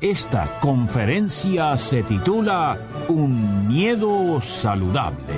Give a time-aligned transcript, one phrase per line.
[0.00, 5.34] Esta conferencia se titula Un miedo saludable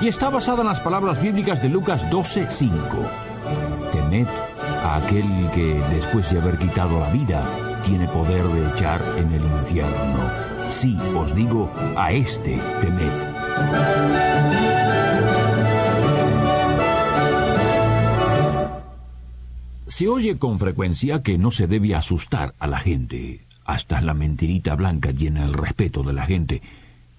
[0.00, 2.70] y está basada en las palabras bíblicas de Lucas 12:5.
[3.90, 4.28] Temed
[4.84, 7.44] a aquel que después de haber quitado la vida
[7.84, 10.30] tiene poder de echar en el infierno.
[10.68, 13.34] Sí, os digo, a este temed.
[19.88, 23.43] Se oye con frecuencia que no se debe asustar a la gente.
[23.64, 26.62] Hasta la mentirita blanca llena el respeto de la gente.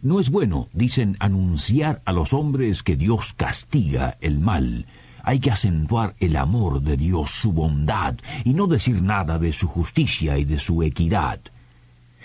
[0.01, 4.85] No es bueno, dicen, anunciar a los hombres que Dios castiga el mal.
[5.23, 9.67] Hay que acentuar el amor de Dios, su bondad, y no decir nada de su
[9.67, 11.39] justicia y de su equidad.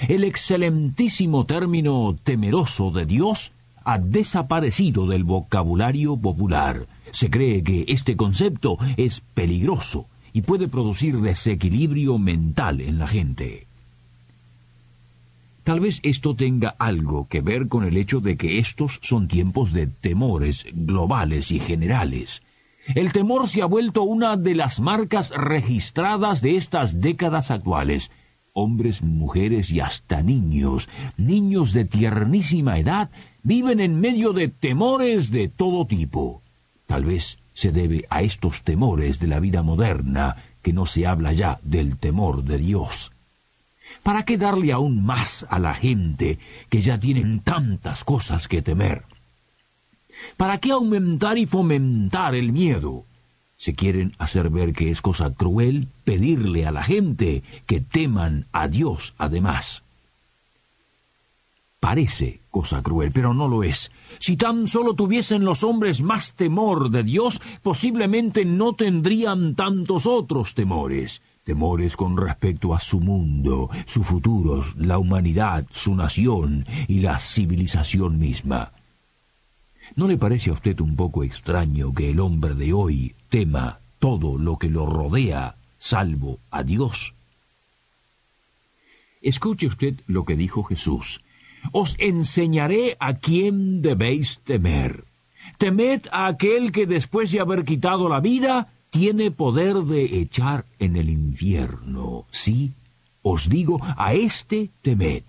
[0.08, 3.52] El excelentísimo término temeroso de Dios
[3.84, 6.86] ha desaparecido del vocabulario popular.
[7.10, 13.69] Se cree que este concepto es peligroso y puede producir desequilibrio mental en la gente.
[15.70, 19.72] Tal vez esto tenga algo que ver con el hecho de que estos son tiempos
[19.72, 22.42] de temores globales y generales.
[22.96, 28.10] El temor se ha vuelto una de las marcas registradas de estas décadas actuales.
[28.52, 33.08] Hombres, mujeres y hasta niños, niños de tiernísima edad,
[33.44, 36.42] viven en medio de temores de todo tipo.
[36.86, 41.32] Tal vez se debe a estos temores de la vida moderna que no se habla
[41.32, 43.12] ya del temor de Dios.
[44.02, 49.02] ¿Para qué darle aún más a la gente que ya tienen tantas cosas que temer?
[50.36, 53.04] ¿Para qué aumentar y fomentar el miedo?
[53.56, 58.68] Se quieren hacer ver que es cosa cruel pedirle a la gente que teman a
[58.68, 59.82] Dios además.
[61.78, 63.90] Parece cosa cruel, pero no lo es.
[64.18, 70.54] Si tan solo tuviesen los hombres más temor de Dios, posiblemente no tendrían tantos otros
[70.54, 77.18] temores temores con respecto a su mundo, su futuro, la humanidad, su nación y la
[77.18, 78.72] civilización misma.
[79.96, 84.38] ¿No le parece a usted un poco extraño que el hombre de hoy tema todo
[84.38, 87.14] lo que lo rodea, salvo a Dios?
[89.20, 91.22] Escuche usted lo que dijo Jesús.
[91.72, 95.04] Os enseñaré a quién debéis temer.
[95.58, 100.96] Temed a aquel que después de haber quitado la vida, tiene poder de echar en
[100.96, 102.26] el infierno.
[102.30, 102.72] Sí,
[103.22, 105.22] os digo, a éste temed.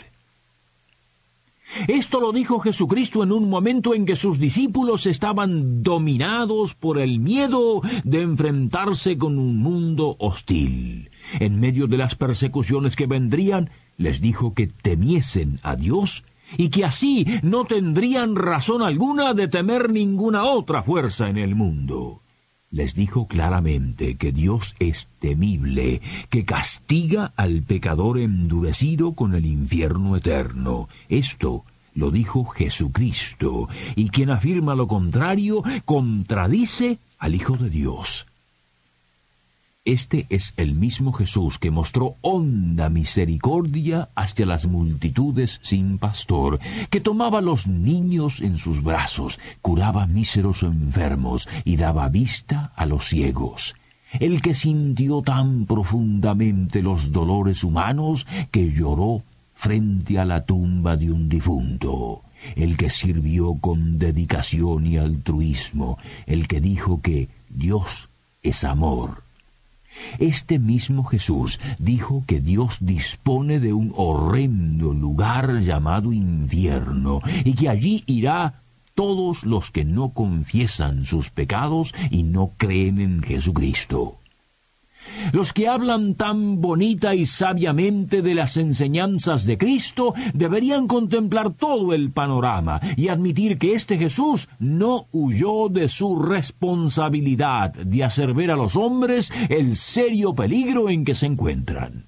[1.88, 7.20] Esto lo dijo Jesucristo en un momento en que sus discípulos estaban dominados por el
[7.20, 11.10] miedo de enfrentarse con un mundo hostil.
[11.40, 16.26] En medio de las persecuciones que vendrían, les dijo que temiesen a Dios
[16.58, 22.21] y que así no tendrían razón alguna de temer ninguna otra fuerza en el mundo
[22.72, 30.16] les dijo claramente que Dios es temible, que castiga al pecador endurecido con el infierno
[30.16, 30.88] eterno.
[31.09, 38.28] Esto lo dijo Jesucristo, y quien afirma lo contrario contradice al Hijo de Dios.
[39.84, 46.59] Este es el mismo Jesús que mostró honda misericordia hacia las multitudes sin pastor,
[46.92, 53.08] que tomaba los niños en sus brazos, curaba míseros enfermos y daba vista a los
[53.08, 53.75] ciegos.
[54.20, 59.24] El que sintió tan profundamente los dolores humanos que lloró
[59.56, 62.22] frente a la tumba de un difunto.
[62.56, 65.97] El que sirvió con dedicación y altruismo,
[66.28, 68.09] el que dijo que Dios
[68.44, 69.24] es amor
[70.19, 77.70] este mismo Jesús dijo que Dios dispone de un horrendo lugar llamado infierno y que
[77.70, 78.64] allí irá
[78.96, 84.21] todos los que no confiesan sus pecados y no creen en Jesucristo.
[85.34, 91.94] Los que hablan tan bonita y sabiamente de las enseñanzas de Cristo deberían contemplar todo
[91.94, 98.52] el panorama y admitir que este Jesús no huyó de su responsabilidad de hacer ver
[98.52, 102.06] a los hombres el serio peligro en que se encuentran.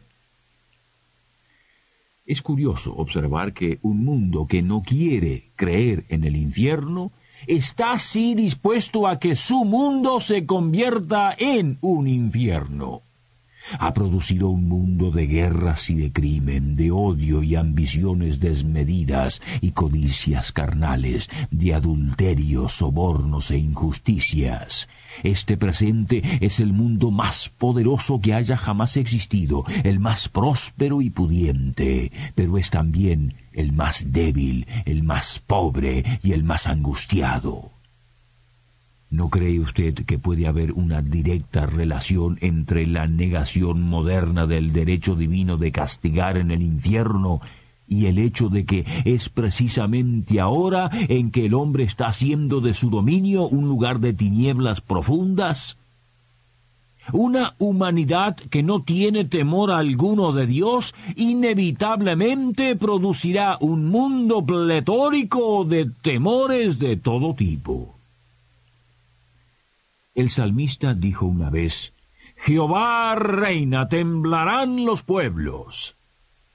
[2.26, 7.12] Es curioso observar que un mundo que no quiere creer en el infierno
[7.48, 13.04] está así dispuesto a que su mundo se convierta en un infierno.
[13.80, 19.72] Ha producido un mundo de guerras y de crimen, de odio y ambiciones desmedidas y
[19.72, 24.90] codicias carnales, de adulterio, sobornos e injusticias.
[25.24, 31.10] Este presente es el mundo más poderoso que haya jamás existido, el más próspero y
[31.10, 37.72] pudiente, pero es también el más débil, el más pobre y el más angustiado.
[39.14, 45.14] ¿No cree usted que puede haber una directa relación entre la negación moderna del derecho
[45.14, 47.40] divino de castigar en el infierno
[47.88, 52.74] y el hecho de que es precisamente ahora en que el hombre está haciendo de
[52.74, 55.78] su dominio un lugar de tinieblas profundas?
[57.12, 65.88] Una humanidad que no tiene temor alguno de Dios inevitablemente producirá un mundo pletórico de
[66.02, 67.93] temores de todo tipo.
[70.16, 71.94] El salmista dijo una vez,
[72.36, 75.96] Jehová reina, temblarán los pueblos.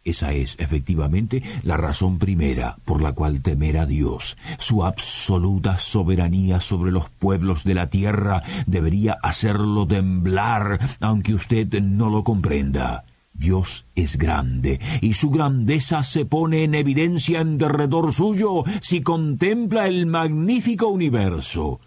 [0.05, 4.37] Esa es, efectivamente, la razón primera por la cual temer a Dios.
[4.58, 12.10] Su absoluta soberanía sobre los pueblos de la tierra debería hacerlo temblar, aunque usted no
[12.10, 13.05] lo comprenda.
[13.32, 19.88] Dios es grande, y su grandeza se pone en evidencia en derredor suyo si contempla
[19.88, 21.81] el magnífico universo.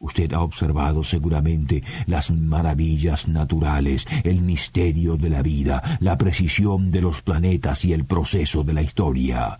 [0.00, 7.00] Usted ha observado seguramente las maravillas naturales, el misterio de la vida, la precisión de
[7.00, 9.58] los planetas y el proceso de la historia.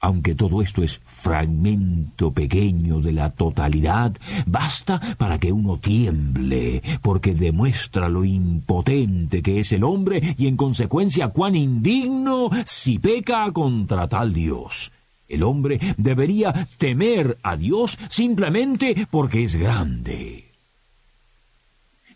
[0.00, 4.16] Aunque todo esto es fragmento pequeño de la totalidad,
[4.46, 10.56] basta para que uno tiemble, porque demuestra lo impotente que es el hombre y en
[10.56, 14.92] consecuencia cuán indigno si peca contra tal Dios.
[15.28, 20.46] El hombre debería temer a Dios simplemente porque es grande.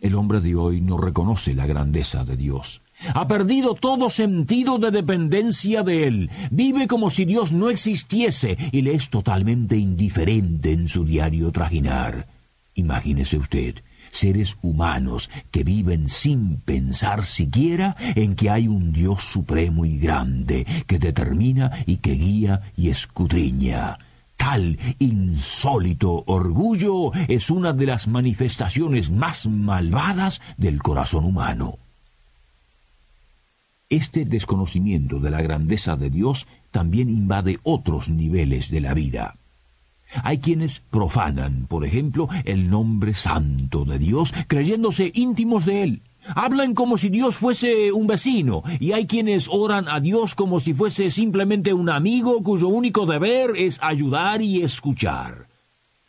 [0.01, 2.81] El hombre de hoy no reconoce la grandeza de Dios.
[3.15, 6.31] Ha perdido todo sentido de dependencia de Él.
[6.51, 12.27] Vive como si Dios no existiese y le es totalmente indiferente en su diario trajinar.
[12.75, 13.77] Imagínese usted
[14.13, 20.65] seres humanos que viven sin pensar siquiera en que hay un Dios supremo y grande
[20.87, 23.99] que determina y que guía y escudriña.
[24.37, 31.79] Tal insólito orgullo es una de las manifestaciones más malvadas del corazón humano.
[33.89, 39.37] Este desconocimiento de la grandeza de Dios también invade otros niveles de la vida.
[40.23, 46.03] Hay quienes profanan, por ejemplo, el nombre santo de Dios, creyéndose íntimos de Él.
[46.35, 50.73] Hablan como si Dios fuese un vecino, y hay quienes oran a Dios como si
[50.73, 55.49] fuese simplemente un amigo cuyo único deber es ayudar y escuchar.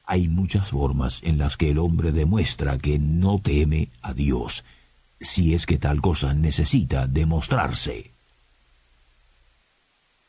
[0.06, 4.64] Hay muchas formas en las que el hombre demuestra que no teme a Dios,
[5.20, 8.13] si es que tal cosa necesita demostrarse.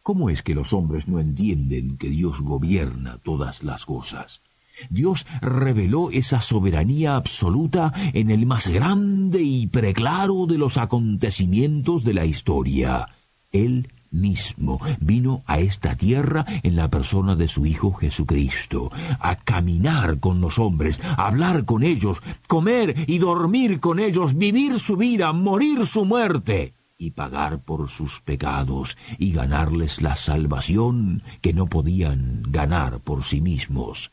[0.04, 4.42] ¿Cómo es que los hombres no entienden que Dios gobierna todas las cosas?
[4.90, 12.12] Dios reveló esa soberanía absoluta en el más grande y preclaro de los acontecimientos de
[12.12, 13.06] la historia.
[13.50, 20.20] Él mismo vino a esta tierra en la persona de su Hijo Jesucristo, a caminar
[20.20, 25.32] con los hombres, a hablar con ellos, comer y dormir con ellos, vivir su vida,
[25.32, 32.42] morir su muerte y pagar por sus pecados y ganarles la salvación que no podían
[32.48, 34.12] ganar por sí mismos.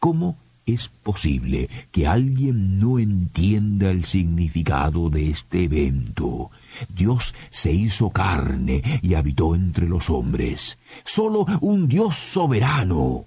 [0.00, 6.50] ¿Cómo es posible que alguien no entienda el significado de este evento?
[6.88, 10.78] Dios se hizo carne y habitó entre los hombres.
[11.04, 13.26] Solo un Dios soberano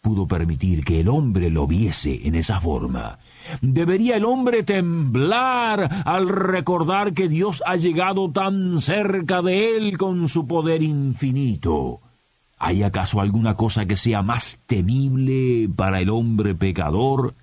[0.00, 3.18] pudo permitir que el hombre lo viese en esa forma.
[3.60, 10.28] ¿Debería el hombre temblar al recordar que Dios ha llegado tan cerca de él con
[10.28, 12.00] su poder infinito?
[12.58, 17.34] ¿Hay acaso alguna cosa que sea más temible para el hombre pecador?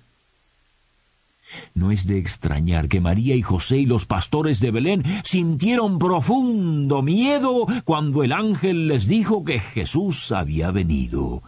[1.74, 7.02] No es de extrañar que María y José y los pastores de Belén sintieron profundo
[7.02, 11.42] miedo cuando el ángel les dijo que Jesús había venido.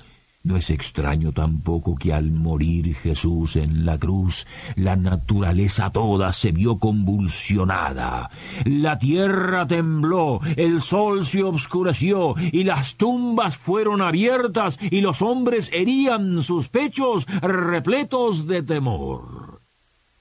[0.48, 6.52] No es extraño tampoco que al morir Jesús en la cruz, la naturaleza toda se
[6.52, 8.30] vio convulsionada.
[8.64, 15.68] La tierra tembló, el sol se obscureció, y las tumbas fueron abiertas, y los hombres
[15.70, 19.60] herían sus pechos repletos de temor.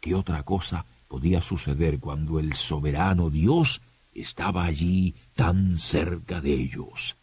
[0.01, 3.81] ¿Qué otra cosa podía suceder cuando el soberano Dios
[4.13, 7.15] estaba allí tan cerca de ellos?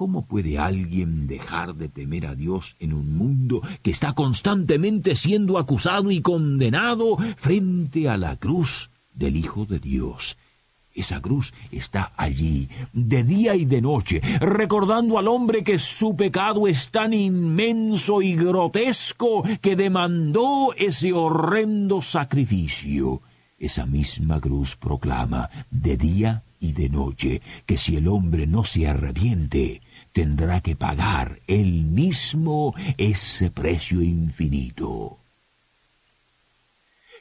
[0.00, 5.58] ¿Cómo puede alguien dejar de temer a Dios en un mundo que está constantemente siendo
[5.58, 10.38] acusado y condenado frente a la cruz del Hijo de Dios.
[10.94, 16.66] Esa cruz está allí, de día y de noche, recordando al hombre que su pecado
[16.66, 23.20] es tan inmenso y grotesco que demandó ese horrendo sacrificio.
[23.58, 28.86] Esa misma cruz proclama de día y de noche que si el hombre no se
[28.86, 29.80] arrepiente,
[30.12, 35.18] tendrá que pagar él mismo ese precio infinito.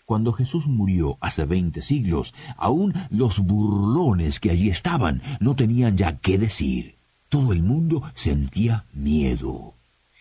[0.06, 6.18] Cuando Jesús murió hace veinte siglos, aún los burlones que allí estaban no tenían ya
[6.18, 6.96] qué decir.
[7.30, 9.76] Todo el mundo sentía miedo.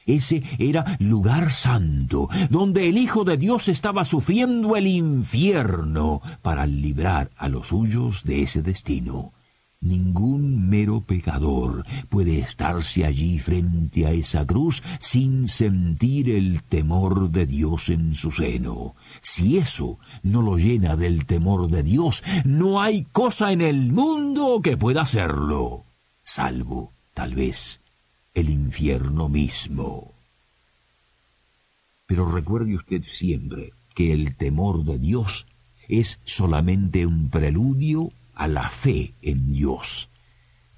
[0.04, 7.30] Ese era lugar santo, donde el Hijo de Dios estaba sufriendo el infierno para librar
[7.36, 9.32] a los suyos de ese destino.
[9.80, 17.46] Ningún mero pecador puede estarse allí frente a esa cruz sin sentir el temor de
[17.46, 18.96] Dios en su seno.
[19.20, 24.60] Si eso no lo llena del temor de Dios, no hay cosa en el mundo
[24.62, 25.84] que pueda hacerlo,
[26.22, 27.80] salvo, tal vez,
[28.34, 30.12] el infierno mismo.
[32.06, 35.46] Pero recuerde usted siempre que el temor de Dios
[35.88, 40.08] es solamente un preludio a la fe en Dios.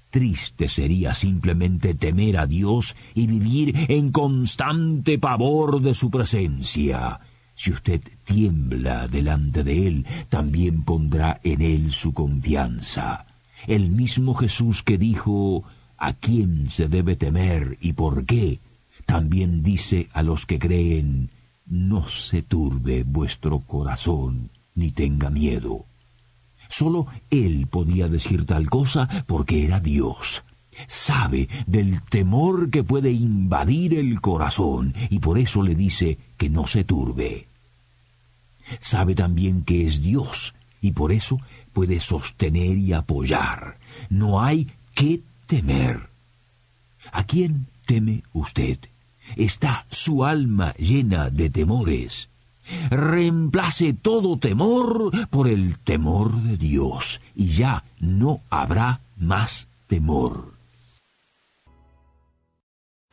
[0.09, 7.21] Triste sería simplemente temer a Dios y vivir en constante pavor de su presencia.
[7.55, 13.25] Si usted tiembla delante de Él, también pondrá en Él su confianza.
[13.67, 15.63] El mismo Jesús que dijo,
[15.97, 18.59] ¿a quién se debe temer y por qué?
[19.05, 21.29] También dice a los que creen,
[21.67, 25.85] no se turbe vuestro corazón, ni tenga miedo.
[26.71, 30.45] Solo Él podía decir tal cosa porque era Dios.
[30.87, 36.65] Sabe del temor que puede invadir el corazón y por eso le dice que no
[36.65, 37.47] se turbe.
[38.79, 41.39] Sabe también que es Dios y por eso
[41.73, 43.77] puede sostener y apoyar.
[44.09, 45.99] No hay que temer.
[47.11, 48.79] ¿A quién teme usted?
[49.35, 52.30] ¿Está su alma llena de temores?
[52.89, 60.53] Reemplace todo temor por el temor de Dios y ya no habrá más temor.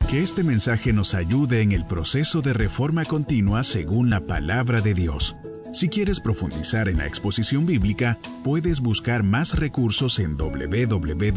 [0.09, 4.95] Que este mensaje nos ayude en el proceso de reforma continua según la palabra de
[4.95, 5.35] Dios.
[5.71, 11.31] Si quieres profundizar en la exposición bíblica, puedes buscar más recursos en www.poema.co.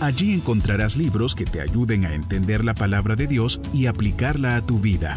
[0.00, 4.62] Allí encontrarás libros que te ayuden a entender la palabra de Dios y aplicarla a
[4.62, 5.16] tu vida.